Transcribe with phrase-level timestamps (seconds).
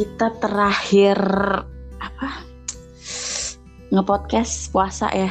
[0.00, 1.20] kita terakhir
[2.00, 2.40] apa
[3.92, 5.28] ngepodcast puasa ya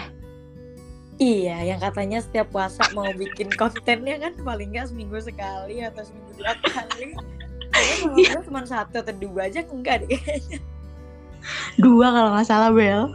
[1.19, 6.31] Iya, yang katanya setiap puasa mau bikin kontennya kan paling nggak seminggu sekali atau seminggu
[6.39, 7.11] dua kali.
[7.75, 10.63] Kayaknya cuma satu atau dua aja enggak deh kayaknya.
[11.75, 13.11] dua kalau nggak salah Bel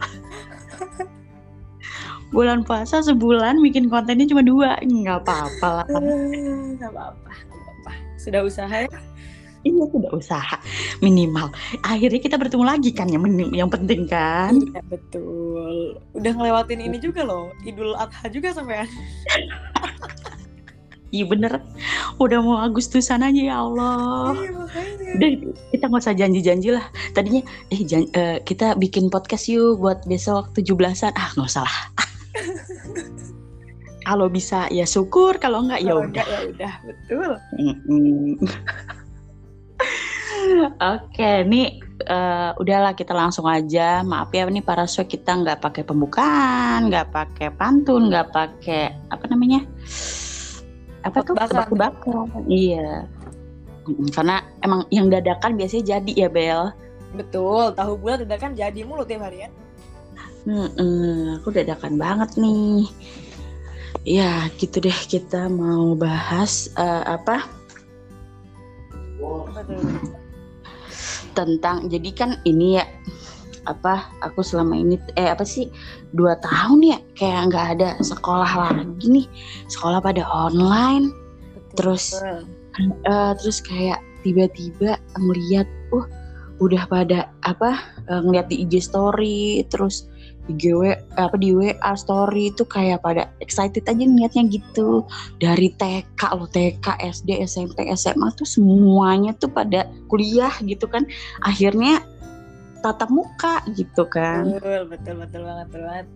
[2.29, 7.91] bulan puasa sebulan bikin kontennya cuma dua nggak apa-apa lah Nggak apa-apa, nggak apa-apa.
[8.21, 8.99] Sudah usaha ya?
[9.65, 10.57] Iya sudah usaha
[11.01, 11.49] minimal.
[11.81, 14.53] Akhirnya kita bertemu lagi kan yang menim- yang penting kan.
[14.53, 15.97] Iya betul.
[16.13, 18.85] Udah ngelewatin ini juga loh, Idul Adha juga sampai
[21.09, 21.63] Iya bener.
[22.19, 24.35] Udah mau Agustusan aja ya Allah.
[24.37, 25.09] Iya makanya.
[25.17, 25.29] Udah
[25.71, 26.85] kita nggak usah janji-janji lah.
[27.15, 27.41] Tadinya
[27.71, 31.15] eh jan- eh, kita bikin podcast yuk buat besok 17-an.
[31.15, 31.77] Ah nggak usah lah.
[34.05, 36.25] Kalau bisa ya syukur, kalau enggak ya udah.
[36.29, 37.31] ya udah, betul.
[40.79, 44.01] Oke, nih eh, udahlah kita langsung aja.
[44.05, 49.25] Maaf ya, nih para so kita nggak pakai pembukaan, nggak pakai pantun, nggak pakai apa
[49.31, 49.65] namanya?
[51.05, 51.37] Apa tuh?
[51.37, 52.49] Tebak-tebakan.
[52.49, 53.05] Iya.
[54.13, 56.73] Karena emang yang dadakan biasanya jadi ya Bel.
[57.13, 59.49] Betul, tahu bulat udah kan jadi mulu tiap hari ya.
[60.45, 62.89] Mm-mm, aku dadakan banget nih.
[64.05, 67.45] Ya gitu deh kita mau bahas eh, apa?
[71.35, 72.85] Tentang jadi kan ini ya
[73.65, 75.67] apa aku selama ini eh apa sih
[76.13, 79.27] dua tahun ya kayak nggak ada sekolah lagi nih
[79.67, 81.11] sekolah pada online
[81.55, 81.75] Betul.
[81.75, 82.05] Terus,
[82.79, 86.05] Eh, terus kayak tiba-tiba ngeliat uh
[86.59, 87.79] udah pada apa
[88.11, 90.07] eh, ngeliat di IG story terus
[90.45, 90.81] di GW
[91.17, 95.01] apa di WA story itu kayak pada excited aja ngeliatnya gitu
[95.41, 101.05] dari TK loh TK SD SMP SMA tuh semuanya tuh pada kuliah gitu kan
[101.41, 102.05] akhirnya
[102.85, 106.07] tatap muka gitu kan betul, betul, betul banget, betul banget.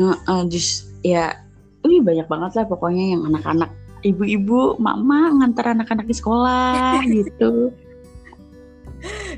[0.00, 1.36] Nah, eh, just ya,
[1.84, 3.70] wih banyak banget lah pokoknya yang anak-anak
[4.02, 7.70] ibu-ibu, mama ngantar anak-anak di sekolah gitu.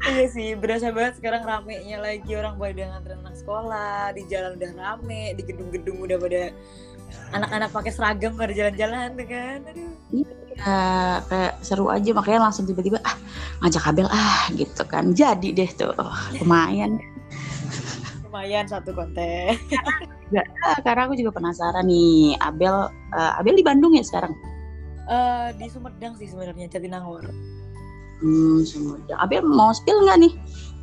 [0.04, 4.70] Iya sih, berasa banget sekarang ramenya lagi orang pada nganter anak sekolah, di jalan udah
[4.76, 6.42] rame, di gedung-gedung udah pada
[7.32, 9.58] anak-anak pakai seragam pada jalan-jalan tuh kan.
[9.72, 9.92] Aduh.
[10.54, 10.78] Ya,
[11.26, 13.18] kayak seru aja makanya langsung tiba-tiba ah
[13.64, 15.10] ngajak kabel ah gitu kan.
[15.16, 15.90] Jadi deh tuh
[16.38, 17.00] lumayan.
[18.22, 19.58] Lumayan satu konten.
[20.62, 24.34] Ah, karena aku juga penasaran nih Abel eh, Abel di Bandung ya sekarang.
[25.10, 27.26] Eh di Sumedang sih sebenarnya Jatinangor.
[28.24, 29.18] Hmm, Sumedang.
[29.20, 30.32] Abel mau spill nggak nih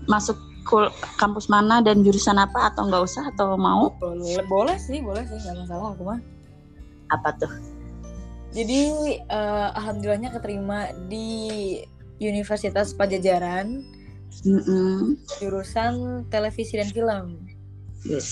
[0.06, 5.02] masuk kul- kampus mana dan jurusan apa atau nggak usah atau mau Boleh, boleh sih,
[5.02, 6.22] boleh sih, nggak masalah aku mah.
[7.09, 7.52] apa tuh?
[8.53, 8.81] Jadi
[9.18, 11.81] eh, alhamdulillahnya keterima di
[12.22, 13.81] Universitas Pajajaran
[14.46, 15.18] Mm-mm.
[15.41, 17.41] jurusan televisi dan film.
[18.02, 18.29] Yes,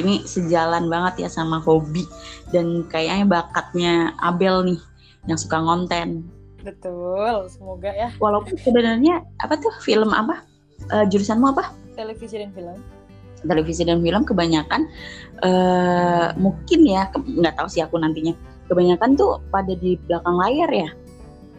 [0.00, 2.04] ini sejalan banget ya sama hobi
[2.48, 4.80] dan kayaknya bakatnya Abel nih
[5.26, 6.24] yang suka ngonten.
[6.62, 10.46] Betul, semoga ya Walaupun sebenarnya apa tuh film apa?
[10.90, 11.74] Eh, jurusanmu apa?
[11.92, 12.80] televisi dan film.
[13.44, 14.88] Televisi dan film kebanyakan
[15.42, 18.32] eh mungkin ya nggak tahu sih aku nantinya.
[18.70, 20.88] Kebanyakan tuh pada di belakang layar ya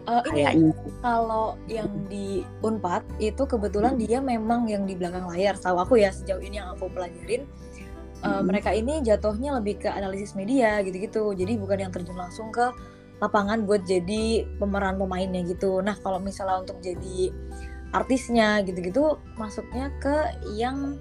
[0.04, 0.72] ini kayaknya.
[1.00, 5.56] kalau yang di Unpad itu kebetulan dia memang yang di belakang layar.
[5.56, 7.48] Tahu aku ya sejauh ini yang aku pelajarin.
[8.24, 8.48] Mhm.
[8.48, 11.32] Mereka ini jatuhnya lebih ke analisis media gitu-gitu.
[11.36, 12.72] Jadi bukan yang terjun langsung ke
[13.22, 15.82] lapangan buat jadi pemeran pemainnya gitu.
[15.82, 17.30] Nah kalau misalnya untuk jadi
[17.94, 20.16] artisnya gitu-gitu masuknya ke
[20.58, 20.98] yang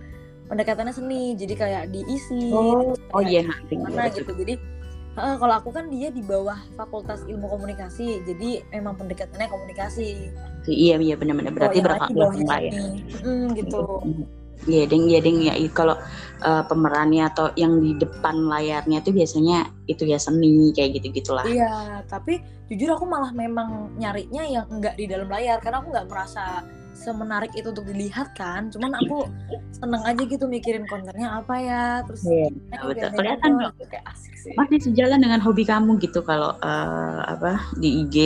[0.51, 1.33] pendekatannya seni.
[1.37, 2.53] Jadi kayak diisi.
[2.53, 3.75] Oh, oh iya nanti.
[3.81, 4.61] mana gitu jadi
[5.17, 10.95] eh, kalau aku kan dia di bawah fakultas ilmu komunikasi jadi memang pendekatannya komunikasi Iya
[11.03, 12.73] iya benar-benar berarti belakang lain di bawahnya belakang layar.
[12.73, 13.03] seni.
[13.27, 13.83] Mm, gitu
[14.67, 15.55] Iya deng, iya deng ya.
[15.75, 15.97] Kalau
[16.43, 21.45] eh, pemerannya atau yang di depan layarnya itu biasanya itu ya seni kayak gitu gitulah.
[21.47, 26.09] iya tapi jujur aku malah memang nyarinya yang enggak di dalam layar karena aku nggak
[26.09, 29.27] merasa semenarik itu untuk dilihat kan cuman aku
[29.75, 33.09] seneng aja gitu mikirin kontennya apa ya terus Iya, eh, betul.
[33.17, 33.75] Kelihatan dong.
[33.91, 38.17] kayak asik sih Masih sejalan dengan hobi kamu gitu kalau eh, apa di IG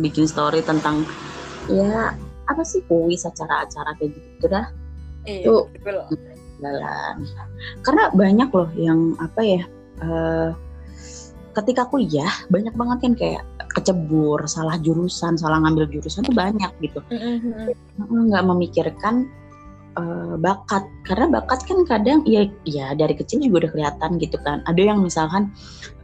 [0.00, 1.04] bikin story tentang
[1.68, 2.14] ya
[2.46, 4.66] apa sih kuis acara-acara kayak gitu dah
[5.26, 5.64] iya Tuh.
[5.72, 5.98] betul
[6.62, 7.16] jalan.
[7.82, 9.62] Karena banyak loh yang apa ya
[10.00, 10.50] eh,
[11.52, 13.42] ketika kuliah banyak banget kan kayak
[13.76, 17.00] kecebur, salah jurusan, salah ngambil jurusan tuh banyak gitu.
[17.12, 17.72] Mm-mm.
[18.30, 19.28] nggak memikirkan
[19.98, 24.64] eh, bakat karena bakat kan kadang ya ya dari kecil juga udah kelihatan gitu kan
[24.64, 25.52] ada yang misalkan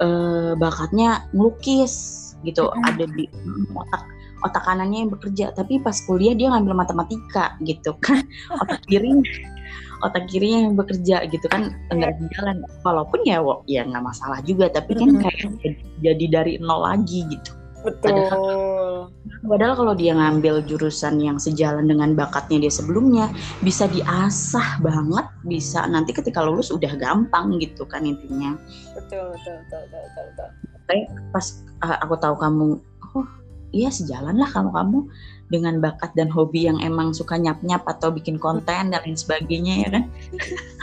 [0.02, 2.88] eh, bakatnya ngelukis gitu Mm-mm.
[2.88, 3.24] ada di
[3.72, 4.02] otak
[4.44, 5.54] otak kanannya yang bekerja.
[5.54, 8.22] Tapi pas kuliah dia ngambil matematika gitu kan.
[8.62, 9.24] Otak kirinya
[10.02, 11.74] otak kirinya yang bekerja gitu kan.
[11.90, 12.62] Enggak jalan.
[12.86, 14.70] Walaupun ya ya nggak masalah juga.
[14.70, 17.52] Tapi kan kayak jadi dari nol lagi gitu.
[17.78, 18.10] Betul.
[18.10, 19.06] Padahal-
[19.46, 23.30] padahal kalau dia ngambil jurusan yang sejalan dengan bakatnya dia sebelumnya
[23.62, 25.26] bisa diasah banget.
[25.46, 28.58] Bisa nanti ketika lulus udah gampang gitu kan intinya.
[28.98, 30.48] Betul betul betul betul betul, betul.
[31.30, 31.46] pas
[31.84, 32.80] uh, aku tahu kamu
[33.72, 34.98] iya sejalan lah kamu kamu
[35.48, 39.74] dengan bakat dan hobi yang emang suka nyap nyap atau bikin konten dan lain sebagainya
[39.84, 40.04] ya kan?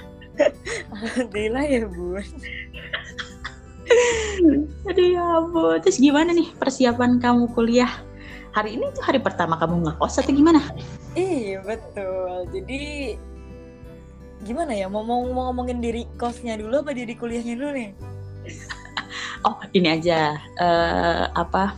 [0.94, 2.26] Alhamdulillah ya bun
[4.90, 5.78] aduh ya ampun.
[5.82, 7.90] Terus gimana nih persiapan kamu kuliah?
[8.56, 10.64] Hari ini tuh hari pertama kamu ngekos atau gimana?
[11.14, 12.48] Iya betul.
[12.56, 13.14] Jadi
[14.48, 14.88] gimana ya?
[14.88, 17.92] Mau mau mau ngomongin diri kosnya dulu apa diri kuliahnya dulu nih?
[19.46, 20.42] Oh ini aja.
[20.58, 21.78] Eh, apa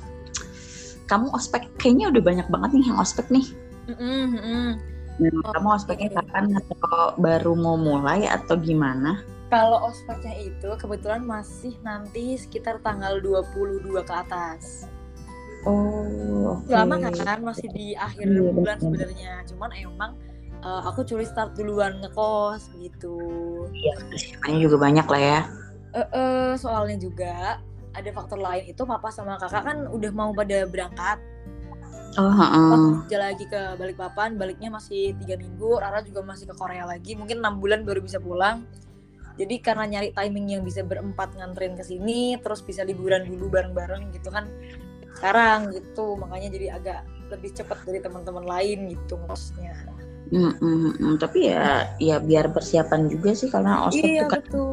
[1.08, 3.46] kamu ospek kayaknya udah banyak banget nih yang ospek nih
[3.90, 4.76] mm-mm.
[5.18, 11.26] Nah, Oh, kamu ospeknya kapan atau baru mau mulai atau gimana Kalau ospeknya itu kebetulan
[11.26, 14.86] masih nanti sekitar tanggal 22 ke atas.
[15.66, 19.34] oh oke Lama kan masih di akhir Iya, bulan sebenarnya.
[19.50, 20.12] Cuman emang
[20.60, 23.18] eh, aku curi start duluan ngekos gitu.
[23.74, 25.42] iya persiapannya juga banyak lah ya
[25.96, 27.58] Eh, eh, soalnya juga
[27.98, 31.18] ada faktor lain itu papa sama kakak kan udah mau pada berangkat.
[32.54, 32.70] oh.
[32.72, 35.78] Pas kerja lagi ke Balikpapan, baliknya masih tiga minggu.
[35.78, 38.66] Rara juga masih ke Korea lagi, mungkin enam bulan baru bisa pulang.
[39.38, 44.10] Jadi karena nyari timing yang bisa berempat nganterin ke sini, terus bisa liburan dulu bareng-bareng
[44.18, 44.50] gitu kan.
[45.14, 47.00] Sekarang gitu, makanya jadi agak
[47.30, 49.78] lebih cepat dari teman-teman lain gitu ngosnya.
[50.28, 51.16] Mm, mm, mm.
[51.24, 54.67] tapi ya ya biar persiapan juga sih karena ospek Iya tuh kan betul.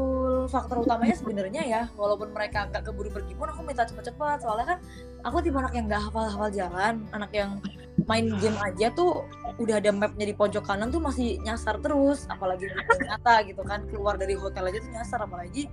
[0.48, 4.38] Faktor utamanya sebenarnya ya, walaupun mereka nggak keburu pergi pun aku minta cepet-cepet.
[4.44, 4.78] Soalnya kan
[5.24, 7.58] aku tipe anak yang nggak hafal-hafal jalan, anak yang
[8.04, 9.24] main game aja tuh
[9.56, 12.28] udah ada mapnya di pojok kanan tuh masih nyasar terus.
[12.28, 12.76] Apalagi di
[13.06, 15.18] nyata gitu kan, keluar dari hotel aja tuh nyasar.
[15.24, 15.70] Apalagi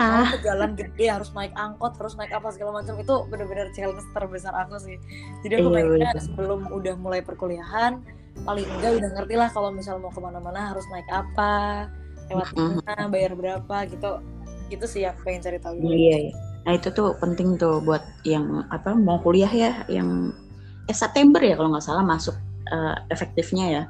[0.00, 4.06] ah ke jalan gede harus naik angkot, terus naik apa segala macam itu bener-bener challenge
[4.16, 4.96] terbesar aku sih.
[5.44, 6.24] Jadi aku Iya, pengennya bener.
[6.24, 8.00] sebelum udah mulai perkuliahan
[8.46, 11.90] paling enggak udah ngerti lah kalau misal mau ke mana-mana harus naik apa
[12.28, 14.22] lewat mana bayar berapa gitu.
[14.68, 16.32] Itu sih aku pengen cari tahu iya, iya.
[16.68, 20.36] nah itu tuh penting tuh buat yang apa mau kuliah ya yang
[20.84, 22.36] eh September ya kalau nggak salah masuk
[22.68, 23.82] eh, efektifnya ya?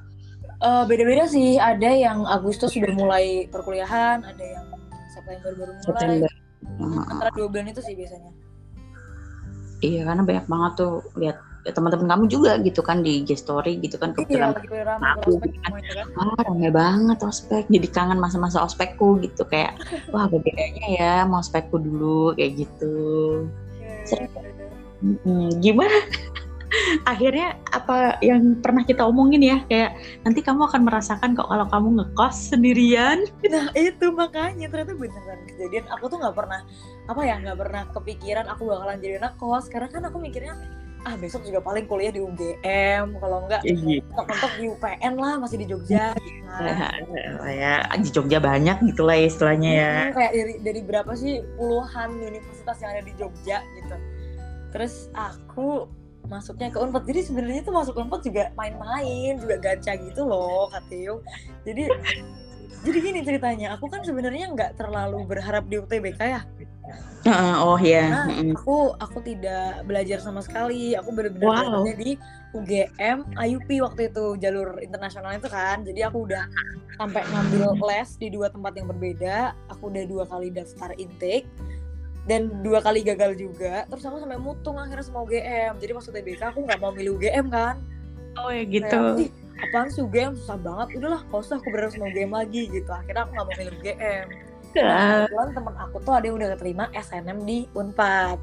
[0.58, 1.58] Eh, beda-beda sih.
[1.58, 4.66] Ada yang Agustus sudah mulai perkuliahan ada yang
[5.14, 5.86] September baru mulai.
[5.86, 6.30] September.
[7.10, 8.30] Antara dua bulan itu sih biasanya.
[9.78, 14.14] Iya karena banyak banget tuh lihat teman-teman kamu juga gitu kan di story gitu kan
[14.14, 15.72] iya kebetulan pada ramai Aku prospek kan.
[15.74, 16.06] kan.
[16.16, 19.76] Wah rame banget ospek jadi kangen masa-masa ospekku gitu kayak
[20.14, 22.96] wah bedanya ya mau ospekku dulu kayak gitu.
[24.08, 24.26] Seru.
[24.98, 25.94] Mm, gimana?
[27.08, 31.88] Akhirnya apa yang pernah kita omongin ya kayak nanti kamu akan merasakan kok kalau kamu
[32.02, 33.24] ngekos sendirian.
[33.48, 35.88] Nah itu makanya ternyata beneran kejadian.
[35.96, 36.60] Aku tuh nggak pernah
[37.08, 40.60] apa ya nggak pernah kepikiran aku bakalan jadi anak kos karena kan aku mikirnya
[41.06, 45.66] ah besok juga paling kuliah di UGM kalau enggak mentok-mentok di UPN lah masih di
[45.70, 47.02] Jogja gitu kan.
[47.46, 49.94] ya di Jogja banyak gitu lah ya istilahnya ya.
[49.94, 53.96] Hmm, kayak dari dari berapa sih puluhan universitas yang ada di Jogja gitu.
[54.74, 55.86] Terus aku
[56.28, 57.08] masuknya ke Unpad.
[57.08, 61.22] Jadi sebenarnya tuh masuk Unpad juga main-main juga gacha gitu loh Kateo
[61.66, 61.82] jadi
[62.86, 66.40] jadi gini ceritanya aku kan sebenarnya nggak terlalu berharap di UTBK ya
[67.18, 68.54] Heeh, oh ya Nah, Mm-mm.
[68.54, 70.94] aku aku tidak belajar sama sekali.
[70.94, 71.56] Aku benar-benar Wow.
[71.82, 72.10] belajarnya di
[72.54, 75.82] UGM IUP waktu itu jalur internasional itu kan.
[75.84, 76.46] Jadi aku udah
[76.96, 79.52] sampai ngambil les di dua tempat yang berbeda.
[79.68, 81.44] Aku udah dua kali daftar intake
[82.24, 83.84] dan dua kali gagal juga.
[83.90, 87.46] Terus aku sampai mutung akhirnya sama UGM jadi pas UTBK aku nggak mau milih UGM
[87.50, 87.76] kan.
[88.38, 89.26] Oh ya gitu.
[89.26, 91.02] "Ih, apaan sih UGM susah banget.
[91.02, 92.88] Udahlah gak usah aku berharap sama UGM lagi gitu.
[92.88, 94.26] Akhirnya aku nggak mau milih UGM
[94.72, 98.38] kebetulan temen aku tuh ada yang udah keterima SNM di Unpad.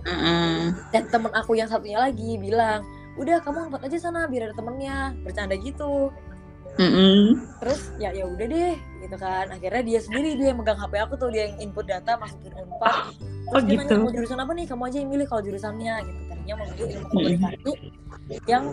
[0.00, 0.72] Heeh.
[0.96, 2.80] dan temen aku yang satunya lagi bilang
[3.20, 5.12] udah kamu angkat aja sana biar ada temennya.
[5.20, 6.08] Bercanda gitu.
[6.80, 7.36] Heeh.
[7.60, 9.52] terus ya ya udah deh gitu kan.
[9.52, 13.12] Akhirnya dia sendiri dia yang megang HP aku tuh dia yang input data masukin unpad.
[13.12, 13.92] Terus Oh, dia gitu.
[13.92, 14.66] nanya mau jurusan apa nih?
[14.70, 16.20] Kamu aja yang milih kalau jurusannya gitu.
[16.30, 17.72] Tadinya mau milih ilmu komunikasi
[18.46, 18.64] yang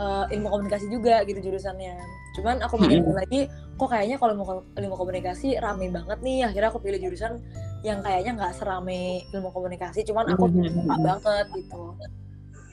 [0.00, 1.96] eh, ilmu komunikasi juga gitu jurusannya.
[2.38, 3.40] Cuman aku mikir lagi
[3.76, 4.44] kok kayaknya kalau ilmu,
[4.76, 6.48] ilmu komunikasi rame banget nih.
[6.48, 7.40] Akhirnya aku pilih jurusan
[7.82, 11.82] yang kayaknya nggak serame ilmu komunikasi cuman aku suka banget gitu.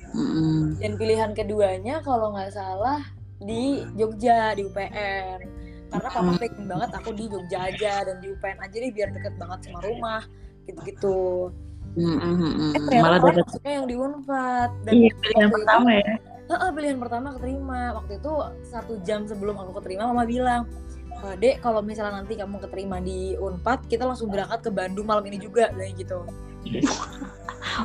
[0.09, 0.73] Heeh.
[0.81, 2.97] dan pilihan keduanya kalau nggak salah
[3.37, 5.37] di Jogja di UPN
[5.89, 9.33] karena papa pengen banget aku di Jogja aja dan di UPN aja deh biar deket
[9.37, 10.21] banget sama rumah
[10.65, 11.49] gitu-gitu
[11.97, 12.73] Mm-mm.
[12.75, 15.99] eh ternyata Malah dapat yang di Unpad dan iya pilihan pertama ya.
[16.05, 18.31] itu, "Heeh, pilihan pertama keterima waktu itu
[18.65, 20.69] satu jam sebelum aku keterima mama bilang
[21.19, 25.25] "Eh, dek kalau misalnya nanti kamu keterima di Unpad kita langsung berangkat ke Bandung malam
[25.27, 26.23] ini juga kayak gitu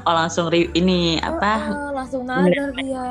[0.06, 1.70] Oh langsung ini apa?
[1.70, 3.06] Heeh, langsung nadar dia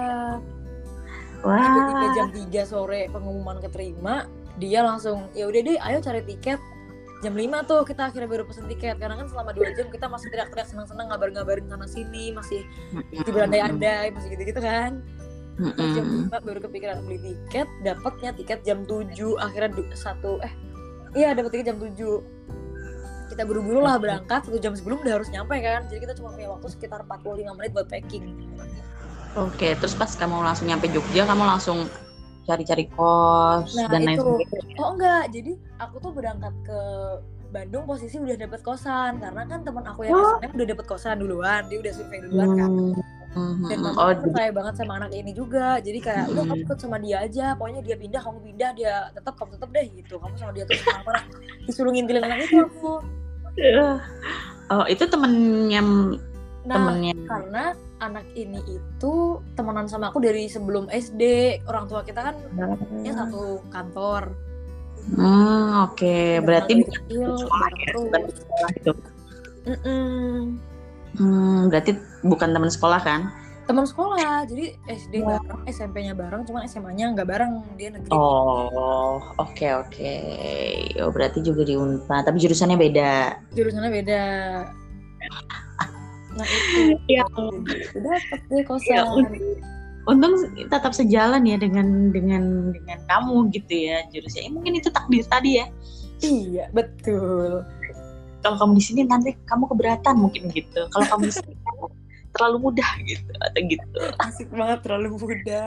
[1.44, 1.60] Wah.
[1.60, 6.56] tiba-tiba jam 3 sore pengumuman keterima dia langsung ya udah deh ayo cari tiket
[7.24, 9.00] jam 5 tuh kita akhirnya baru pesen tiket.
[9.00, 12.68] Karena kan selama dua jam kita masih teriak-teriak senang-senang ngabar-ngabarin sana sini masih
[13.10, 15.00] di berandai-andai masih gitu-gitu kan.
[15.56, 16.34] Terus jam Mm-mm.
[16.34, 19.08] 5 baru kepikiran beli tiket dapatnya tiket jam 7
[19.40, 20.54] akhirnya satu eh
[21.14, 21.94] iya dapat tiket jam 7
[23.34, 25.88] kita buru-buru lah berangkat satu jam sebelum udah harus nyampe kan.
[25.90, 28.30] Jadi kita cuma punya waktu sekitar 45 menit buat packing.
[29.34, 31.90] Oke, terus pas kamu langsung nyampe Jogja, kamu langsung
[32.44, 34.76] cari-cari kos Nah, dan lain sebagainya.
[34.78, 36.80] Oh enggak, jadi aku tuh berangkat ke
[37.50, 40.42] Bandung posisi udah dapet kosan karena kan teman aku yang Oh.
[40.42, 42.72] SNM udah dapet kosan duluan, dia udah survei duluan kan.
[43.34, 46.44] Hmm, Dan hmm, mama Oh, aku percaya banget sama anak ini juga, jadi kayak udah
[46.46, 46.66] kamu Hmm.
[46.66, 50.16] ikut sama dia aja, pokoknya dia pindah kamu pindah, dia tetap kamu tetap deh gitu,
[50.18, 51.22] kamu sama dia terus mana
[51.66, 52.94] disuruh ngintilin anak itu aku.
[54.74, 55.82] oh itu temennya
[56.64, 57.14] Nah, temennya.
[57.28, 57.64] karena
[58.04, 59.14] anak ini itu
[59.56, 61.24] temenan sama aku dari sebelum SD,
[61.66, 62.36] orang tua kita kan
[63.02, 64.36] ya satu kantor.
[65.14, 66.40] Hmm, oke.
[66.42, 67.88] Berarti Dari bukan kecil, sekolah ya,
[68.32, 68.92] sekolah itu.
[69.64, 70.60] Mm-mm.
[71.14, 71.92] Hmm, berarti
[72.24, 73.22] bukan teman sekolah kan?
[73.64, 75.40] teman sekolah jadi SD Ya.
[75.40, 80.16] bareng SMP-nya bareng cuman SMA-nya nggak bareng dia negeri Oh, oke oke.
[81.00, 83.40] Oh, berarti juga di Unpad, tapi jurusannya beda.
[83.56, 84.24] jurusannya beda
[86.34, 87.24] nah itu Ya.
[87.30, 89.04] udah dapet deh kosan Ya,
[90.04, 90.36] Untung
[90.68, 94.44] tetap sejalan ya dengan dengan dengan kamu gitu ya jurusnya.
[94.48, 95.66] Eh, mungkin itu takdir tadi ya.
[96.20, 97.64] iya betul
[98.44, 100.92] Kalau kamu di sini nanti kamu keberatan mungkin gitu.
[100.92, 101.56] Kalau kamu di sini
[102.36, 103.88] terlalu mudah gitu atau gitu.
[104.28, 105.62] asik banget terlalu muda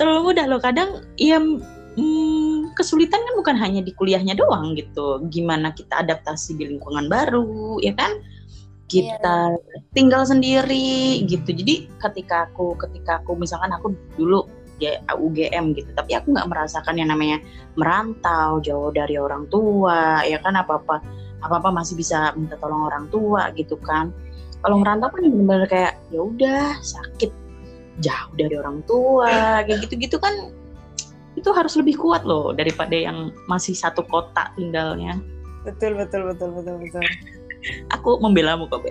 [0.00, 0.58] Terlalu mudah loh.
[0.58, 5.22] Kadang ya hmm, kesulitan kan bukan hanya di kuliahnya doang gitu.
[5.30, 8.10] Gimana kita adaptasi di lingkungan baru, ya kan?
[9.02, 9.58] Kita
[9.96, 11.50] tinggal sendiri gitu.
[11.50, 14.46] Jadi ketika aku ketika aku misalkan aku dulu
[14.78, 17.38] ya UGM gitu, tapi aku nggak merasakan yang namanya
[17.78, 21.02] merantau jauh dari orang tua, ya kan apa-apa
[21.44, 24.10] apa-apa masih bisa minta tolong orang tua gitu kan.
[24.64, 27.30] Kalau merantau kan benar-benar kayak ya udah sakit
[28.02, 30.50] jauh dari orang tua kayak gitu-gitu kan
[31.34, 35.18] itu harus lebih kuat loh daripada yang masih satu kota tinggalnya.
[35.64, 37.04] betul betul betul betul betul
[37.92, 38.90] Aku membelamu kok, Be.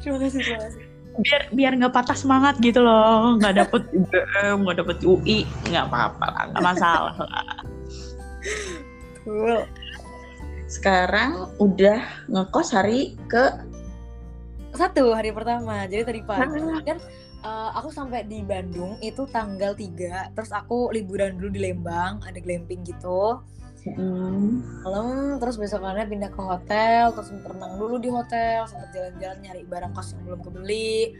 [0.00, 0.82] terima kasih terima kasih
[1.20, 5.38] biar biar nggak patah semangat gitu loh nggak dapet UGM nggak dapet UI
[5.68, 7.44] nggak apa-apa lah nggak masalah lah.
[9.20, 9.68] Betul.
[10.64, 13.52] sekarang udah ngekos hari ke
[14.72, 16.80] satu hari pertama jadi tadi pagi Ah.
[16.80, 16.98] kan
[17.42, 22.38] eh, aku sampai di Bandung itu tanggal 3 terus aku liburan dulu di Lembang ada
[22.38, 23.42] glamping gitu
[23.80, 29.62] Hmm, malam terus besokannya pindah ke hotel terus berenang dulu di hotel sempat jalan-jalan nyari
[29.64, 31.16] barang kos yang belum kebeli.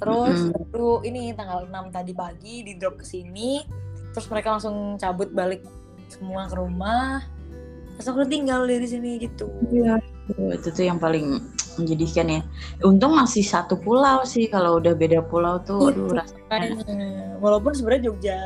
[0.00, 0.56] Terus Mm-mm.
[0.72, 3.62] baru ini tanggal 6 tadi pagi di drop ke sini.
[4.10, 5.62] Terus mereka langsung cabut balik
[6.10, 7.22] semua ke rumah.
[7.94, 9.46] Terus aku tinggal di sini gitu.
[9.70, 10.00] Iya.
[10.30, 11.42] itu tuh yang paling
[11.76, 12.40] menjadikan ya.
[12.82, 16.42] Untung masih satu pulau sih kalau udah beda pulau tuh aduh rasanya.
[16.48, 17.38] Kayaknya.
[17.38, 18.38] walaupun sebenarnya Jogja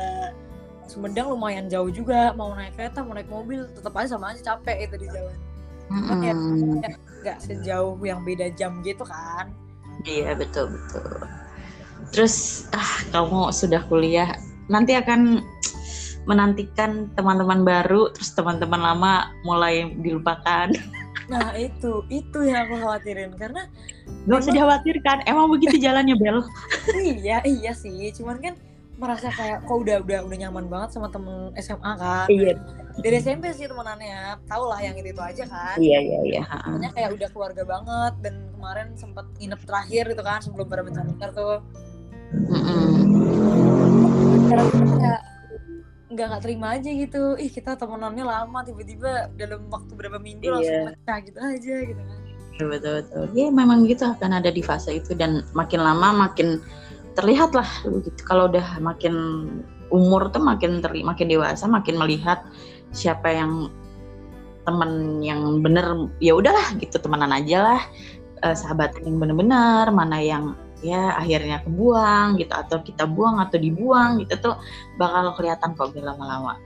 [0.85, 4.89] Sumedang lumayan jauh juga mau naik kereta mau naik mobil tetap aja sama aja capek
[4.89, 5.37] itu di jalan
[5.85, 6.81] Mm-mm.
[7.21, 9.49] nggak sejauh yang beda jam gitu kan
[10.03, 11.23] Iya betul betul.
[12.11, 14.35] Terus ah kamu sudah kuliah
[14.67, 15.39] nanti akan
[16.25, 20.69] menantikan teman-teman baru terus teman-teman lama mulai dilupakan.
[21.25, 23.65] Nah itu, itu yang aku khawatirin karena
[24.29, 26.45] Gak usah dikhawatirkan, emang begitu jalannya Bel.
[27.01, 28.53] iya iya sih, cuman kan
[28.95, 32.27] merasa kayak kok udah udah udah nyaman banget sama temen SMA kan.
[32.31, 32.55] Iya.
[32.95, 35.75] Dari SMP sih temenannya, tau lah yang itu itu aja kan.
[35.75, 36.41] Iya iya iya.
[36.47, 41.29] Pokoknya kayak udah keluarga banget dan kemarin sempet nginep terakhir gitu kan sebelum pada bentar
[41.35, 41.59] tuh.
[44.95, 45.21] Kayak
[46.15, 47.23] nggak nggak terima aja gitu.
[47.35, 50.95] Ih kita temenannya lama tiba-tiba dalam waktu berapa minggu langsung Iya.
[50.95, 52.19] pecah gitu aja gitu kan.
[52.55, 53.23] Betul betul betul.
[53.35, 56.63] Ya memang gitu akan ada di fase itu dan makin lama makin
[57.15, 58.21] terlihat lah begitu.
[58.27, 59.15] Kalau udah makin
[59.89, 62.43] umur tuh makin terli makin dewasa makin melihat
[62.91, 63.69] siapa yang
[64.65, 67.81] teman yang bener ya udahlah gitu temenan aja lah
[68.45, 70.53] Eh, sahabat yang bener-bener mana yang
[70.85, 74.55] ya akhirnya kebuang gitu atau kita buang atau dibuang gitu tuh
[75.01, 76.59] bakal kelihatan kok lama-lama.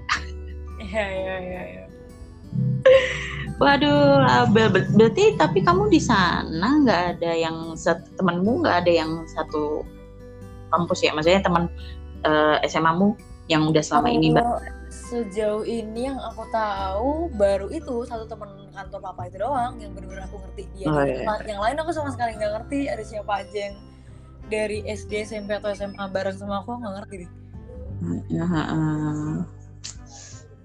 [0.80, 1.62] Iya iya iya.
[1.72, 1.84] iya.
[3.62, 7.76] Waduh, ber- ber- berarti tapi kamu di sana nggak ada yang
[8.18, 9.88] temanmu nggak ada yang satu
[10.70, 11.12] kampus ya?
[11.12, 11.68] Maksudnya teman
[12.26, 13.18] eh, SMA-mu
[13.50, 14.46] yang udah selama ini mbak?
[14.46, 19.94] Kalau sejauh ini yang aku tahu baru itu satu teman kantor papa itu doang yang
[19.94, 20.88] benar-benar aku ngerti dia.
[20.90, 21.26] Oh, iya.
[21.46, 23.76] Yang lain aku sama sekali nggak ngerti ada siapa aja yang
[24.50, 27.32] dari SD, SMP atau SMA bareng sama aku nggak ngerti deh.
[28.32, 29.46] Ya, heeh.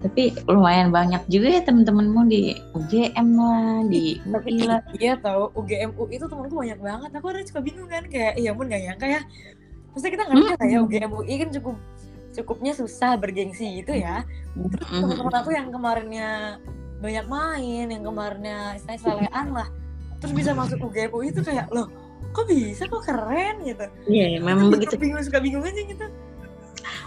[0.05, 4.83] Tapi lumayan banyak juga ya teman-temanmu di UGM lah, di UI lah.
[5.01, 7.09] iya tahu UGM UI itu temanku banyak banget.
[7.17, 9.21] Aku ada suka bingung kan kayak iya pun nggak nyangka ya.
[9.95, 10.77] Maksudnya kita ngerti lah ya.
[10.83, 11.75] UGM UI kan cukup
[12.35, 14.27] cukupnya susah bergengsi gitu ya.
[14.51, 16.59] Terus teman-teman aku yang kemarinnya
[16.99, 19.67] banyak main, yang kemarinnya istilahnya selelean lah,
[20.19, 21.87] terus bisa masuk UGM UI itu kayak loh
[22.35, 23.87] kok bisa kok keren gitu.
[24.11, 24.99] Iya, memang Aku begitu.
[24.99, 26.05] bingung suka bingung aja gitu.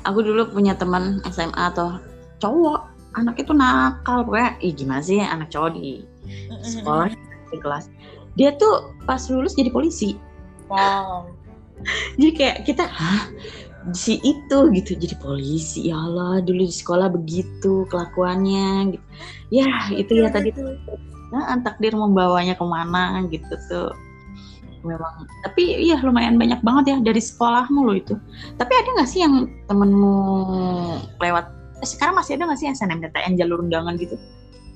[0.09, 2.01] Aku dulu punya teman SMA atau
[2.41, 4.57] cowok, anak itu nakal pokoknya.
[4.65, 6.09] Ih gimana sih anak cowok di
[6.65, 7.13] sekolah
[7.53, 7.93] di kelas.
[8.41, 10.17] Dia tuh pas lulus jadi polisi.
[10.73, 11.29] Wow.
[12.19, 13.31] Jadi kayak kita, hah?
[13.97, 15.89] Si itu gitu jadi polisi.
[15.89, 19.05] Ya Allah, dulu di sekolah begitu kelakuannya gitu.
[19.49, 20.77] Ya, itu ya tadi Gitu.
[21.29, 23.93] nah, takdir membawanya ke mana gitu tuh
[24.81, 28.15] memang tapi iya lumayan banyak banget ya dari sekolahmu lo itu
[28.57, 30.15] tapi ada nggak sih yang temenmu
[31.19, 31.51] lewat
[31.83, 34.17] eh, sekarang masih ada nggak sih SNMPTN jalur undangan gitu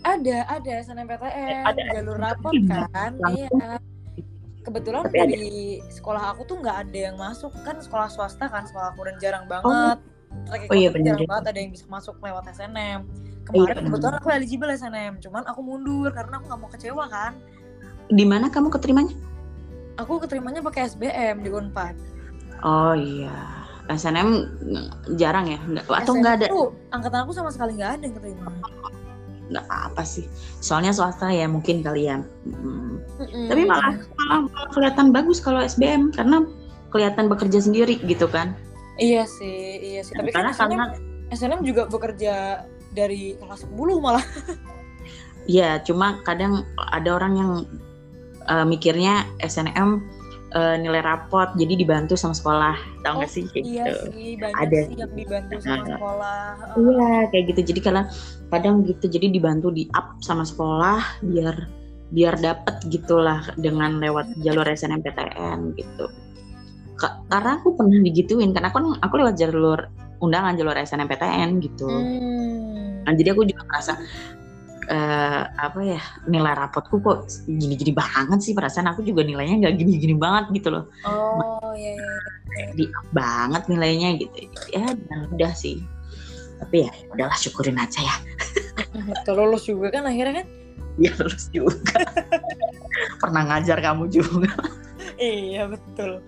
[0.02, 1.82] Ada, ada SNMPTN, Ada.
[1.94, 3.12] jalur rapot Iya, kan.
[3.30, 3.49] Iya.
[4.62, 5.26] Kebetulan Tapi ada.
[5.28, 5.54] dari
[5.88, 9.45] sekolah aku tuh nggak ada yang masuk kan sekolah swasta kan sekolah aku dan jarang
[9.47, 9.99] banget.
[10.47, 13.00] Trek Oh iya, bener jarang banget ada yang bisa masuk lewat SNM.
[13.02, 13.85] Iya, Kemarin bener.
[13.90, 17.33] kebetulan aku eligible SNM, cuman aku mundur karena aku nggak mau kecewa kan.
[18.09, 19.14] di mana kamu keterimanya
[19.95, 21.95] Aku keterimanya pakai SBM di Unpad.
[22.62, 23.33] oh iya
[23.88, 24.28] SNM
[25.12, 28.50] jarang ya nggak atau nggak ada tuh angkatan aku sama sekali nggak ada yang keterima.
[29.52, 30.25] Nggak apa sih
[30.64, 32.99] soalnya swasta ya mungkin kalian Hmm.
[33.23, 33.47] Mm-mm.
[33.52, 36.42] tapi malah, malah malah kelihatan bagus kalau SBM karena
[36.90, 38.56] kelihatan bekerja sendiri gitu kan
[39.00, 40.12] Iya sih, iya sih.
[40.12, 40.87] Tapi kan karena SNM, karena
[41.32, 42.34] SNM juga bekerja
[42.93, 44.25] dari kelas 10 malah.
[45.49, 47.52] Ya, cuma kadang ada orang yang
[48.47, 49.99] uh, mikirnya SNM
[50.52, 53.45] uh, nilai rapot, jadi dibantu sama sekolah, tau nggak Oh, sih?
[53.50, 53.93] Kayak Iya gitu.
[54.12, 55.86] sih, Ada sih yang dibantu sama Nah.
[55.97, 56.43] sekolah.
[56.76, 57.60] Iya, kayak gitu.
[57.73, 58.06] Jadi kadang
[58.49, 61.56] kadang gitu, jadi dibantu di up sama sekolah biar
[62.12, 66.06] biar dapet gitulah dengan lewat jalur SNMPTN gitu.
[67.00, 69.88] Ka- karena aku pernah digituin, karena aku aku lewat jalur
[70.21, 71.88] undangan jalur SNMPTN gitu.
[71.88, 73.02] Hmm.
[73.02, 73.99] Nah, jadi aku juga merasa
[74.93, 80.15] eh, apa ya nilai rapotku kok gini-gini banget sih perasaan aku juga nilainya nggak gini-gini
[80.21, 80.85] banget gitu loh.
[81.09, 82.15] Oh, iya iya.
[82.76, 84.37] di up banget nilainya gitu.
[84.69, 85.81] Ya dan udah sih.
[86.61, 88.17] Tapi ya udahlah syukurin aja ya.
[89.25, 90.49] Tuh lulus juga kan akhirnya kan?
[91.00, 92.05] dia lulus juga.
[93.23, 94.52] Pernah ngajar kamu juga.
[95.17, 96.21] Iya, betul.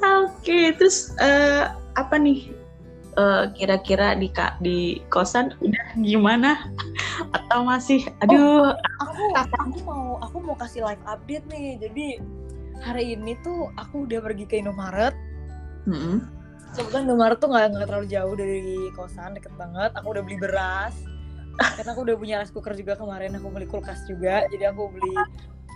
[0.00, 2.50] oke terus eh, apa nih
[3.18, 4.30] Eh, kira-kira di
[4.62, 6.70] di kosan udah gimana
[7.36, 8.70] atau masih aduh
[9.02, 11.74] Aku aku mau aku mau kasih live update nih.
[11.82, 12.06] Jadi
[12.78, 15.10] hari ini tuh aku udah pergi ke Indomaret.
[16.70, 19.90] Kebetulan Indomaret tuh nggak nggak terlalu jauh dari kosan, deket banget.
[19.98, 20.94] Aku udah beli beras.
[21.58, 23.34] Karena aku udah punya rice cooker juga kemarin.
[23.42, 24.46] Aku beli kulkas juga.
[24.54, 25.18] Jadi aku beli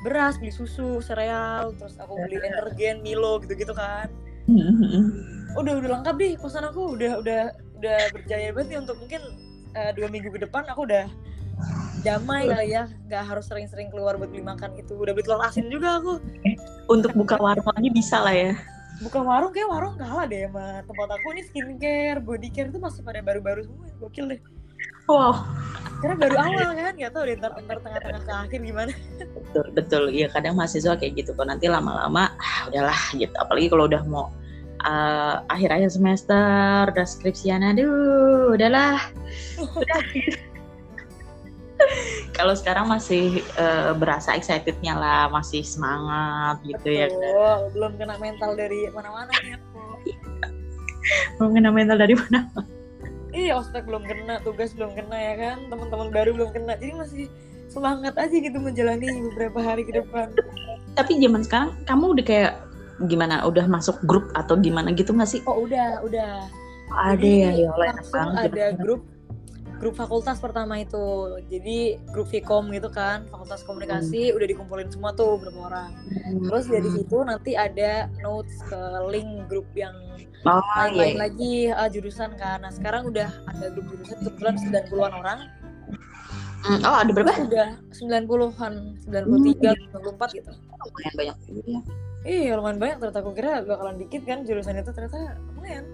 [0.07, 4.07] beras, beli susu, sereal, terus aku beli energen, Milo gitu-gitu kan.
[4.47, 5.44] Mm-mm.
[5.55, 6.99] Udah udah lengkap deh kosan aku.
[6.99, 7.41] Udah udah
[7.81, 9.23] udah berjaya banget nih untuk mungkin
[9.75, 11.07] eh, dua minggu ke depan aku udah
[12.03, 12.91] damai kali ya.
[13.09, 14.99] Nggak harus sering-sering keluar buat beli makan gitu.
[14.99, 16.19] Udah beli telur asin juga aku.
[16.91, 18.53] Untuk buka warung lagi bisa lah ya.
[19.03, 21.27] Buka warung kayak warung kalah deh sama tempat aku.
[21.35, 23.91] Ini skincare body care itu masih pada baru-baru semua.
[23.99, 24.41] Gokil deh.
[25.05, 25.45] Wow.
[26.01, 28.93] Karena baru awal kan nggak tahu deh ntar, ntar tengah-tengah ke akhir gimana.
[29.19, 30.03] Betul betul.
[30.13, 31.47] Ya kadang mahasiswa kayak gitu kok.
[31.49, 33.33] Nanti lama-lama ah, udahlah gitu.
[33.41, 34.29] Apalagi kalau udah mau
[34.85, 39.01] uh, akhir-akhir semester udah skripsian aduh udahlah.
[39.59, 40.01] Udah
[42.39, 47.11] kalau sekarang masih uh, berasa excitednya lah masih semangat gitu ya.
[47.11, 49.83] Kan Betul, belum kena mental dari mana-mana aku.
[51.43, 52.49] Mau kena mental dari mana
[53.35, 55.59] iya ospek belum kena tugas belum kena ya kan?
[55.69, 57.27] Teman-teman baru belum kena jadi masih
[57.69, 60.31] semangat aja gitu menjalani beberapa hari ke depan.
[60.95, 62.53] Tapi zaman sekarang kamu udah kayak
[63.11, 66.47] gimana udah masuk grup atau gimana gitu nggak sih oh udah udah
[66.95, 69.03] ada ya ya langsung banget ada grup
[69.83, 75.43] grup fakultas pertama itu jadi grup Vkom gitu kan fakultas komunikasi udah dikumpulin semua tuh
[75.43, 75.91] berapa orang
[76.47, 76.97] terus dari Hmm.
[77.03, 78.81] situ nanti ada notes ke
[79.11, 79.93] link grup yang
[80.47, 81.21] oh, lain-lain iya.
[81.21, 85.41] lagi ah, jurusan kan nah sekarang udah ada grup jurusan kebetulan 90-an orang
[86.65, 87.29] Hmm, oh ada berapa?
[87.45, 90.49] Udah 90-an, 93, 94 gitu.
[90.49, 91.81] Lumayan banyak juga ya.
[92.25, 95.85] Iya lumayan banyak ternyata aku kira bakalan dikit kan jurusan itu ternyata lumayan.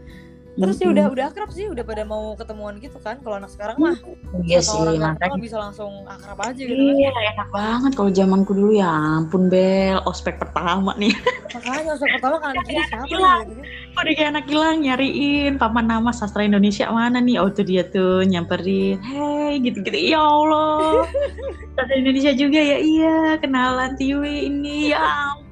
[0.50, 3.22] Terus ya udah udah akrab sih, udah pada mau ketemuan gitu kan.
[3.22, 3.96] Kalau anak sekarang mah
[4.42, 5.38] Iya sih, orang makanya.
[5.38, 6.94] bisa langsung akrab aja gitu kan.
[6.98, 11.14] Iya, enak banget kalau zamanku dulu ya ampun Bel, ospek pertama nih.
[11.54, 13.34] Makanya usah pertama kanan kiri siapa Gila.
[13.46, 13.66] gitu kan.
[13.94, 17.36] Udah kayak anak hilang nyariin papan nama sastra Indonesia mana nih?
[17.40, 18.98] Oh itu dia tuh nyamperin.
[19.06, 19.96] Hei gitu-gitu.
[19.96, 21.06] Ya Allah.
[21.78, 25.49] sastra Indonesia juga ya iya kenalan Tiwi ini ya ampun.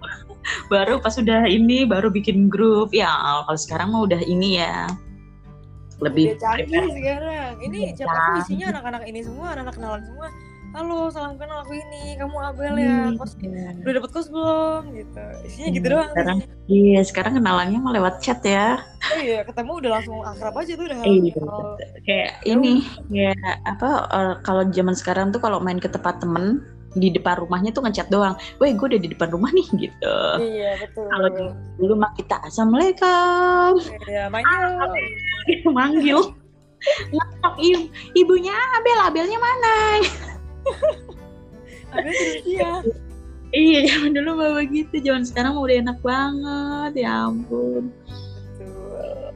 [0.67, 2.93] Baru pas udah ini baru bikin grup.
[2.93, 3.09] Ya
[3.45, 4.89] kalau sekarang mah udah ini ya.
[5.99, 7.53] Lebih Udah canggih sekarang.
[7.59, 8.39] Ini canggih.
[8.43, 10.29] isinya anak-anak ini semua, anak-anak kenalan semua.
[10.69, 12.13] Halo, salam kenal aku ini.
[12.21, 13.09] Kamu Abel ya?
[13.17, 13.73] Kos Iya.
[13.81, 14.83] udah dapet kos belum?
[14.93, 15.25] Gitu.
[15.49, 16.11] Isinya gitu Hmm, doang.
[16.13, 16.41] sekarang-.
[16.69, 18.77] Iya, sekarang kenalannya mau lewat chat ya.
[19.01, 20.99] Oh iya, ketemu udah langsung akrab aja tuh udah.
[21.01, 21.41] Iya.
[22.05, 23.33] Kayak Ya ini, ya
[23.65, 26.61] apa eh, kalau zaman sekarang tuh kalau main ke tempat temen
[26.97, 28.39] di depan rumahnya tuh ngechat doang.
[28.63, 30.17] Weh, gue udah di depan rumah nih gitu.
[30.41, 31.07] Iya betul.
[31.11, 31.29] Kalau
[31.77, 35.69] dulu, mah kita assalamualaikum, Iya yuk.
[35.77, 36.21] manggil,
[37.13, 37.85] ngetok ibu,
[38.17, 39.77] ibunya Abel, Abelnya mana?
[41.97, 42.73] Abel terus dia.
[43.49, 47.89] Iya, zaman dulu mah begitu, zaman sekarang mah udah enak banget, ya ampun.
[48.61, 49.33] Betul.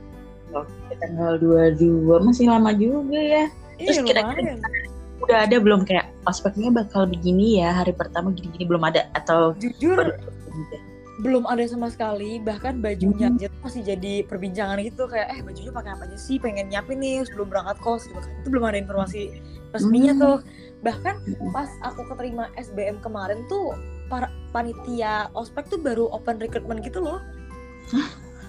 [0.52, 3.44] Oke, tanggal 22 masih lama juga ya.
[3.80, 4.88] Terus Iya kira-kira lumayan.
[5.22, 10.14] Udah ada belum kayak ospeknya bakal begini ya hari pertama gini-gini belum ada atau Jujur
[11.20, 13.38] belum ada sama sekali bahkan bajunya Hmm.
[13.38, 16.98] aja tuh masih jadi perbincangan gitu kayak eh bajunya pakai apa aja sih pengen nyiapin
[16.98, 19.22] nih sebelum berangkat kos gitu kan itu belum ada informasi
[19.70, 20.22] resminya Hmm.
[20.22, 20.36] tuh
[20.80, 21.52] bahkan Hmm.
[21.54, 23.70] pas aku keterima SBM kemarin tuh
[24.06, 27.22] para panitia ospek tuh baru open recruitment gitu loh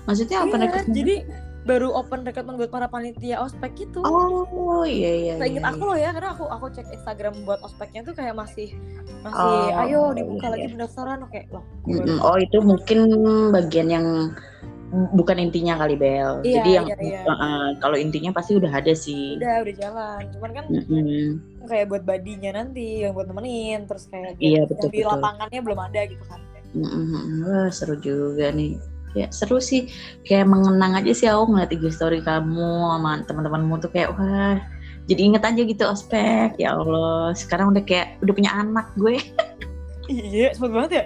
[0.03, 0.93] maksudnya apa Iya, rekrutmen?
[0.93, 1.15] jadi
[1.63, 5.34] baru open recruitment buat para panitia ospek gitu Oh iya iya.
[5.39, 8.76] Seinget iya, aku loh ya, karena aku aku cek Instagram buat ospeknya tuh kayak masih
[9.23, 10.71] masih Oh, ayo dibuka iya, lagi iya.
[10.76, 11.63] pendaftaran oke loh.
[11.88, 12.04] iya.
[12.04, 12.19] Mm-mm.
[12.19, 12.99] Oh itu mungkin
[13.56, 14.06] bagian yang
[14.93, 16.43] bukan intinya kali Bel.
[16.45, 17.21] Iya, Jadi yang iya, iya.
[17.26, 19.39] uh, kalau intinya pasti udah ada sih.
[19.41, 21.26] Udah udah jalan, cuman kan Mm-mm.
[21.65, 25.10] kayak buat badinya nanti yang buat nemenin terus kayak Iya, yang betul, di betul.
[25.17, 26.39] lapangannya belum ada gitu kan.
[26.78, 27.47] Mm-mm.
[27.47, 28.78] Wah seru juga nih.
[29.13, 29.89] Ya seru sih.
[30.26, 34.58] Kayak mengenang aja sih aku ngeliat IG story kamu sama teman-temanmu tuh kayak wah.
[35.04, 37.36] Jadi inget aja gitu ospek ya Allah.
[37.36, 39.19] Sekarang udah kayak udah punya anak gue.
[40.12, 41.06] Iya, sempet banget ya.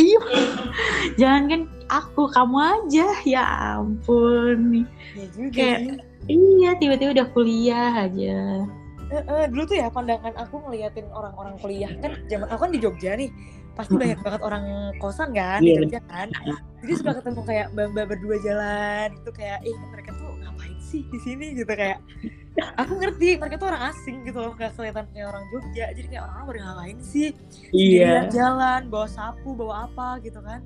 [0.00, 0.20] Iya.
[1.20, 1.60] Jangan kan
[1.92, 3.08] aku, kamu aja.
[3.28, 3.44] Ya
[3.76, 4.88] ampun.
[5.12, 6.00] Iya juga Kayak-.
[6.30, 8.62] Iya, tiba-tiba udah kuliah aja.
[9.12, 12.80] Eh, eh, dulu tuh ya pandangan aku ngeliatin orang-orang kuliah kan zaman aku kan di
[12.80, 13.28] Jogja nih
[13.76, 14.64] pasti banyak banget orang
[14.96, 16.28] kosan kan di Iya, Jogja kan.
[16.80, 21.18] Jadi suka ketemu kayak mbak-mbak berdua jalan gitu kayak ih mereka tuh ngapain sih di
[21.20, 21.46] sini?
[21.52, 22.00] Gitu kayak
[22.76, 26.22] aku ngerti mereka tuh orang asing gitu loh kayak kelihatan kayak orang Jogja jadi kayak
[26.24, 27.28] orang-orang pada ngapain sih?
[27.68, 30.64] Sendirian jalan bawa sapu bawa apa gitu kan.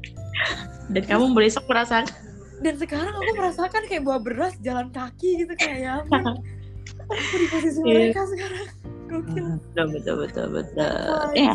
[0.94, 2.06] Dan kamu besok merasakan.
[2.56, 5.94] dan sekarang aku merasakan kayak bawa beras jalan kaki gitu kayak ya
[7.06, 7.94] aku di posisi Iya.
[7.94, 8.66] mereka sekarang
[9.06, 10.96] gokil Betul, betul, betul, betul.
[11.30, 11.36] Guys.
[11.38, 11.52] Ya,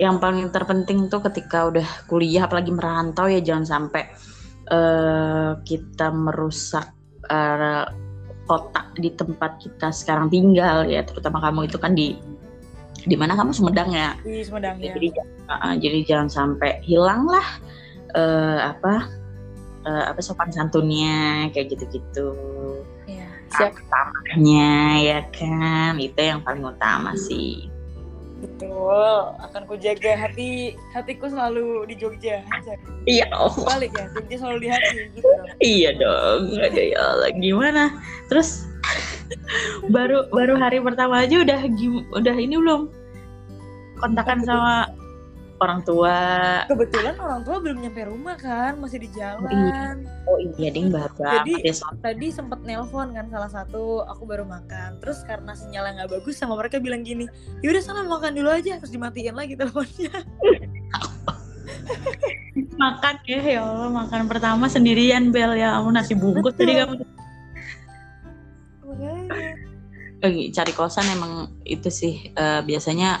[0.00, 4.04] yang paling terpenting tuh ketika udah kuliah, apalagi merantau ya jangan sampai
[4.68, 6.92] eh, kita merusak
[7.28, 7.84] eh,
[8.44, 11.04] kota di tempat kita sekarang tinggal ya.
[11.06, 12.18] Terutama kamu itu kan di
[13.00, 14.12] di mana kamu Sumedang ya.
[14.20, 15.08] di Sumedang ya Jadi,
[15.48, 17.46] uh, jadi jangan sampai hilang lah
[18.12, 19.08] eh, apa
[19.88, 22.28] eh, apa sopan santunnya kayak gitu-gitu.
[23.50, 23.72] Siap.
[23.74, 24.70] Utamanya
[25.02, 25.98] ya kan?
[25.98, 27.66] Itu yang paling utama sih.
[28.40, 29.36] betul.
[29.44, 32.40] Akan ku jaga hati hatiku selalu di Jogja
[33.04, 33.28] Iya.
[33.36, 35.28] Oh, balik ya Jogja selalu di hati gitu
[35.60, 36.56] iya dong.
[36.56, 37.92] Ada ya Allah gimana?
[38.32, 38.64] Terus
[39.92, 41.60] baru baru hari pertama aja udah
[42.16, 42.88] udah ini belum?
[44.00, 44.88] Kontakan sama
[45.60, 46.16] orang tua.
[46.66, 50.08] kebetulan orang tua belum nyampe rumah kan masih di jalan.
[50.24, 54.24] Oh iya ding baru Jadi- banget ya soal- tadi sempet nelpon kan salah satu aku
[54.24, 54.96] baru makan.
[54.98, 57.28] Terus karena sinyalnya nggak bagus sama mereka bilang gini
[57.60, 60.10] yaudah sana makan dulu aja terus dimatiin lagi teleponnya.
[62.80, 65.54] Makan ya ya Allah makan pertama sendirian Bel.
[65.54, 67.04] Ya ampun nasi bungkus tadi kamu.
[70.20, 71.32] Lagi cari kosan emang
[71.64, 73.20] itu sih eh, biasanya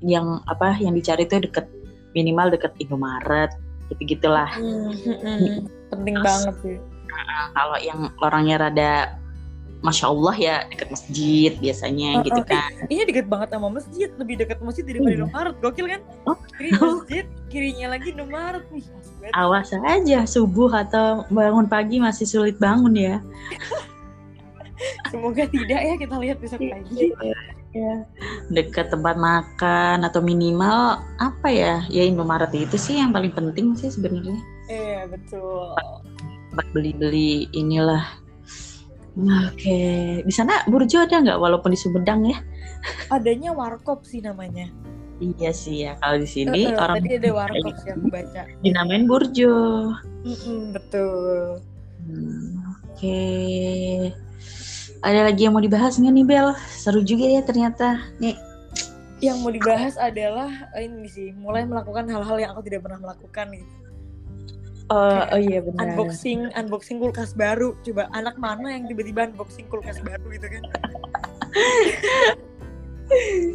[0.00, 1.66] yang apa yang dicari tuh deket
[2.12, 3.50] minimal deket Indomaret
[3.88, 5.56] gitu gitulah Hmm, hmm, hmm.
[5.90, 6.76] penting banget sih.
[7.50, 8.92] kalau yang orangnya rada
[9.78, 12.70] masya Allah ya deket masjid biasanya Oh, gitu oh, kan.
[12.86, 15.18] ini deket banget sama masjid lebih deket masjid daripada Iya.
[15.22, 16.00] Indomaret gokil kan?
[16.26, 16.36] Oh.
[16.54, 18.84] kiri masjid kirinya lagi Indomaret nih
[19.34, 23.16] awas aja subuh atau bangun pagi masih sulit bangun ya.
[25.10, 27.10] Semoga tidak ya kita lihat besok pagi
[27.78, 27.94] ya
[28.50, 33.88] dekat tempat makan atau minimal apa ya ya Indomaret itu sih yang paling penting sih
[33.88, 34.38] sebenarnya
[34.68, 35.72] Iya betul.
[36.50, 38.04] tempat beli-beli inilah
[39.18, 39.80] oke
[40.22, 42.38] di sana burjo ada nggak walaupun di Sumedang ya
[43.10, 44.70] Adanya warkop sih namanya.
[45.18, 48.42] iya sih ya kalau di sini eh, orang tadi ada warkop sih aku baca.
[48.62, 49.90] dinamain burjo
[50.22, 51.58] Mm-mm, betul.
[52.06, 53.18] Hmm, oke
[55.02, 58.34] ada lagi yang mau dibahas nggak nih Bel seru juga ya ternyata nih
[59.18, 60.46] Yang mau dibahas adalah
[60.78, 63.74] eh, ini sih, mulai melakukan hal-hal yang aku tidak pernah melakukan gitu.
[64.94, 67.74] oh, oh iya benar Unboxing, unboxing kulkas baru.
[67.82, 70.62] Coba anak mana yang tiba-tiba unboxing kulkas baru gitu kan?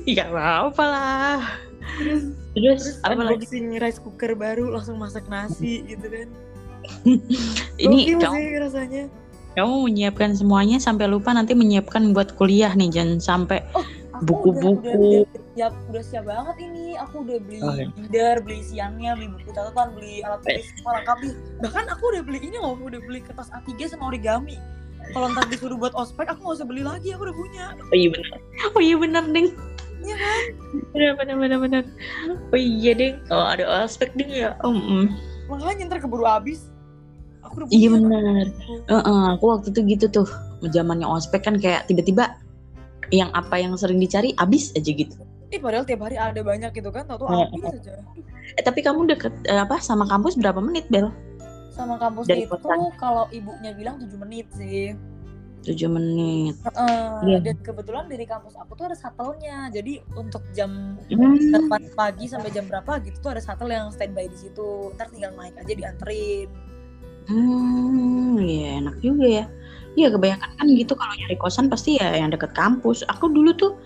[0.04, 1.40] Iya apa lah.
[1.96, 3.48] Terus, Terus, terus apa lagi?
[3.48, 6.28] unboxing rice cooker baru langsung masak nasi gitu kan?
[7.88, 9.04] Ini Gokil sih rasanya.
[9.54, 13.60] Kamu menyiapkan semuanya sampai lupa nanti menyiapkan buat kuliah nih jangan sampai
[14.14, 14.78] Aku Buku-buku.
[14.78, 17.90] udah, udah, udah siap udah siap banget ini aku udah beli Oh, iya.
[17.98, 21.34] binder beli siangnya beli buku catatan beli alat tulis semua lengkap nih
[21.66, 24.62] bahkan aku udah beli ini loh udah beli kertas A3 sama origami
[25.12, 28.10] kalau ntar disuruh buat ospek aku nggak usah beli lagi aku udah punya oh iya
[28.14, 28.38] benar.
[28.78, 29.50] Oh iya benar ding.
[30.04, 30.44] Iya kan?
[30.96, 31.84] Benar benar benar.
[32.52, 33.16] Oh iya ding.
[33.28, 34.56] Oh ada aspek ding ya.
[34.64, 35.12] Oh, mm.
[35.52, 36.72] makanya ntar keburu habis
[37.56, 38.46] aku Iya benar.
[38.90, 40.28] Heeh, aku waktu itu gitu tuh.
[40.66, 42.34] Zamannya ospek kan kayak tiba-tiba
[43.10, 45.14] yang apa yang sering dicari habis aja gitu.
[45.50, 48.02] Ih padahal tiap hari ada banyak gitu kan tau tuh Oh, habis aja
[48.54, 51.14] Eh, tapi kamu deket eh, apa sama kampus berapa menit Bel?
[51.70, 54.94] sama kampus Dari itu kalau ibunya bilang 7 menit sih
[55.64, 56.54] 7 menit.
[56.60, 57.38] Heeh, Iya.
[57.40, 61.38] dan kebetulan dari kampus aku tuh ada shuttle-nya jadi untuk jam Hmm.
[61.70, 65.34] 8 pagi sampai jam berapa gitu tuh ada shuttle yang standby di situ ntar tinggal
[65.34, 66.50] naik aja dianterin
[67.30, 69.46] Hmm, iya enak juga ya.
[69.94, 73.06] Iya kebanyakan kan gitu kalau nyari kosan pasti ya yang deket kampus.
[73.08, 73.78] Aku dulu tuh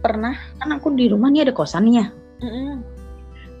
[0.00, 2.08] pernah kan aku di rumah nih ada kosannya.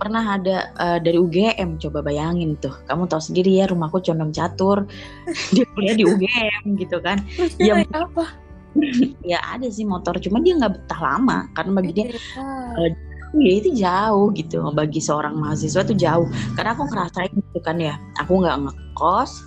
[0.00, 2.72] Pernah ada eh, dari UGM coba bayangin tuh.
[2.88, 4.88] Kamu tahu sendiri ya rumahku condong catur.
[5.54, 7.20] dia kuliah di UGM gitu kan.
[7.36, 8.24] terus Ya, naik apa
[9.30, 13.09] Ya ada sih motor cuma dia nggak betah lama karena bagi dia Iya.
[13.36, 14.58] Ya itu jauh gitu.
[14.74, 16.26] Bagi seorang mahasiswa tuh jauh.
[16.58, 17.94] Karena aku ngerasain gitu kan ya.
[18.22, 19.46] Aku nggak ngekos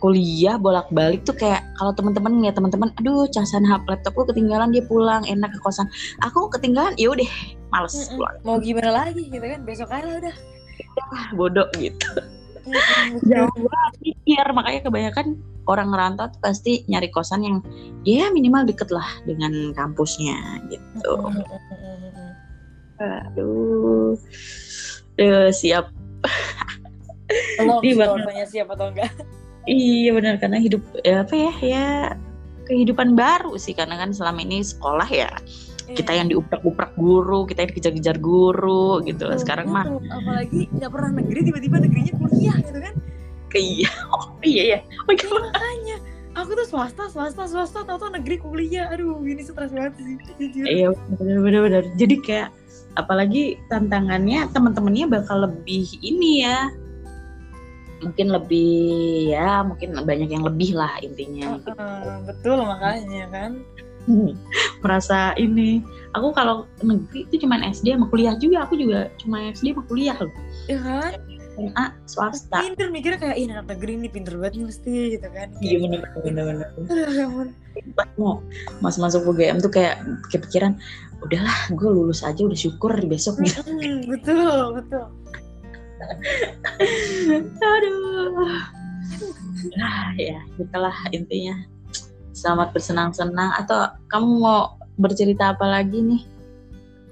[0.00, 5.22] kuliah bolak-balik tuh kayak kalau teman-teman ya teman-teman aduh casan hap laptopku ketinggalan dia pulang
[5.28, 5.86] enak ke kosan.
[6.24, 7.28] Aku ketinggalan ya udah
[7.68, 8.16] males Mm-mm.
[8.16, 9.60] pulang mau gimana lagi gitu kan?
[9.62, 10.36] Besok aja udah.
[11.12, 12.08] Ah, bodoh gitu.
[13.28, 14.44] Jauh banget mikir.
[14.56, 15.26] Makanya kebanyakan
[15.68, 17.56] orang ngerantau tuh pasti nyari kosan yang
[18.02, 21.12] ya minimal deket lah dengan kampusnya gitu.
[21.28, 22.09] Mm-mm.
[23.00, 24.14] Aduh.
[25.16, 25.92] Duh, siap.
[27.64, 29.12] Lo Di sih jawabannya siapa atau enggak?
[29.68, 31.88] Iya benar karena hidup ya apa ya ya
[32.64, 35.28] kehidupan baru sih karena kan selama ini sekolah ya
[35.90, 39.26] kita yang diuprak-uprak guru kita yang dikejar-kejar guru gitu.
[39.26, 42.94] Betul, sekarang mah apalagi nggak pernah negeri tiba-tiba negerinya kuliah gitu kan?
[43.50, 45.96] Iya oh, iya ya oh, Iya, makanya
[46.38, 48.86] aku tuh swasta swasta swasta tau tau negeri kuliah.
[48.94, 50.16] Aduh ini stres banget sih
[50.64, 51.84] iya benar-benar benar.
[51.98, 52.48] Jadi kayak
[52.98, 56.70] apalagi tantangannya teman-temannya bakal lebih ini ya.
[58.00, 61.76] Mungkin lebih ya mungkin banyak yang lebih lah intinya gitu.
[61.76, 63.50] Heeh, betul makanya kan.
[64.82, 65.84] Merasa ini
[66.16, 70.16] aku kalau negeri itu cuman SD sama kuliah juga aku juga cuma SD sama kuliah
[70.16, 70.32] loh.
[70.64, 71.12] Ya kan
[71.60, 72.58] SMA swasta.
[72.64, 75.48] Pinter mikirnya kayak ini anak negeri ini pinter banget nih mesti gitu kan.
[75.60, 77.48] Iya bener bener bener Aduh, ya ampun.
[77.94, 78.42] pas mau
[78.82, 80.74] mas masuk UGM tuh kayak kepikiran
[81.22, 83.36] udahlah gue lulus aja udah syukur besok.
[83.44, 83.60] Gitu
[84.08, 85.04] betul betul.
[87.60, 88.56] Aduh.
[89.76, 91.60] Ah ya itulah intinya.
[92.32, 93.52] Selamat bersenang-senang.
[93.60, 96.22] Atau kamu mau bercerita apa lagi nih?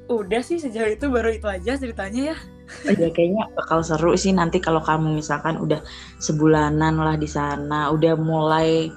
[0.09, 2.37] Udah sih sejauh itu baru itu aja ceritanya ya
[2.85, 5.81] ya kayaknya bakal seru sih nanti kalau kamu misalkan udah
[6.21, 8.93] sebulanan lah di sana, udah mulai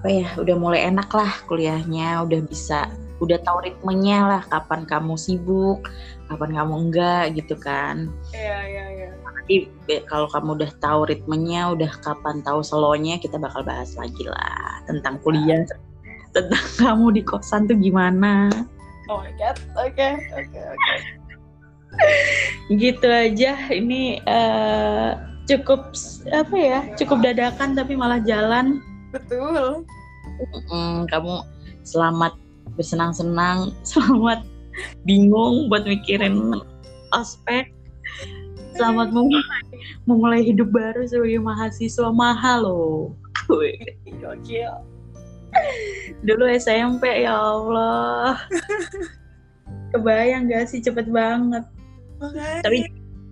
[0.00, 2.88] apa ya, udah mulai enak lah kuliahnya, udah bisa,
[3.20, 5.84] udah tahu ritmenya lah kapan kamu sibuk,
[6.32, 8.08] kapan kamu enggak gitu kan.
[8.32, 9.66] iya iya iya Nanti
[10.06, 15.20] kalau kamu udah tahu ritmenya, udah kapan tahu slow-nya, kita bakal bahas lagi lah tentang
[15.20, 15.66] kuliah,
[16.32, 18.48] tentang kamu di kosan tuh gimana.
[19.10, 21.19] oh my god oke oke oke
[22.70, 23.58] gitu aja.
[23.70, 25.10] Ini eh,
[25.50, 25.90] cukup
[26.30, 28.78] apa ya cukup dadakan tapi malah jalan.
[29.10, 29.82] Betul.
[30.70, 31.42] Mm, kamu
[31.82, 32.38] selamat
[32.78, 34.46] bersenang-senang selamat
[35.02, 36.54] bingung buat mikirin
[37.10, 37.74] ospek.
[38.78, 39.62] Selamat memulai
[40.06, 43.18] memulai hidup baru sebagai mahasiswa mahal loh.
[46.22, 48.38] Dulu SMP ya Allah.
[49.90, 51.66] Kebayang gak sih cepet banget
[52.20, 52.60] Makanya.
[52.62, 52.78] tapi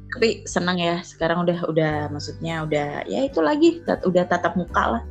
[0.09, 4.98] tapi senang ya sekarang udah udah maksudnya udah ya itu lagi tat- udah tatap muka
[4.98, 5.03] lah.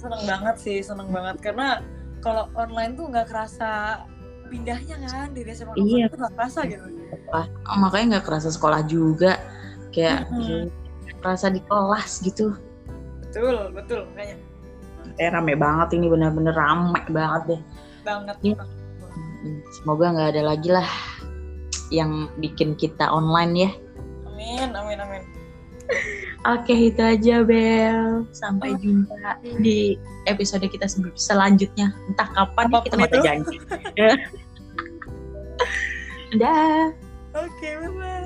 [0.00, 1.36] Seneng banget sih seneng banget.
[1.44, 1.84] Karena
[2.24, 4.00] kalau online tuh nggak kerasa
[4.48, 6.04] pindahnya kan dari SMA ke Iya.
[6.08, 6.84] tuh nggak kerasa gitu.
[7.30, 9.36] Oh, makanya nggak kerasa sekolah juga.
[9.92, 10.72] Kayak Mm-mm.
[11.20, 12.56] kerasa di kelas gitu.
[13.28, 14.36] Betul betul makanya.
[15.20, 17.60] Kayak rame banget ini bener-bener rame banget deh.
[18.08, 18.36] Banget.
[19.44, 20.88] Mm, semoga nggak ada lagi lah
[21.90, 23.70] yang bikin kita online ya
[24.26, 25.22] amin amin amin
[26.46, 28.24] Oke itu aja Bel.
[28.30, 28.86] Sampai Oke.
[28.86, 31.90] jumpa di episode kita se- selanjutnya.
[32.06, 33.26] Entah kapan ya, kita Apa pun ada itu.
[33.26, 33.56] janji.
[36.40, 36.94] Dah.
[37.34, 38.19] oke bye bye